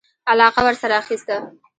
علاقه 0.31 0.59
ورسره 0.67 0.95
اخیسته. 1.01 1.35